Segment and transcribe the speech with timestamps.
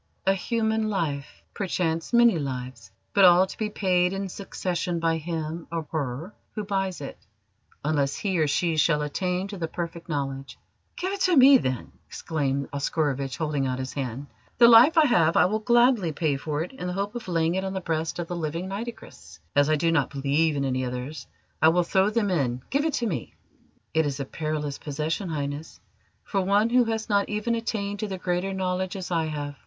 [0.25, 5.67] "A human life perchance many lives but all to be paid in succession by him
[5.71, 7.19] or her who buys it,
[7.85, 10.57] unless he or she shall attain to the Perfect Knowledge."
[10.95, 14.25] "Give it to me, then!" exclaimed Oscarovitch, holding out his hand.
[14.57, 17.53] "The life I have I will gladly pay for it in the hope of laying
[17.53, 19.37] it on the breast of the living Nitocris.
[19.55, 21.27] As I do not believe in any others,
[21.61, 22.63] I will throw them in.
[22.71, 23.35] Give it to me!"
[23.93, 25.79] "It is a perilous possession, Highness,
[26.23, 29.57] for one who has not even attained to the Greater Knowledge, as I have.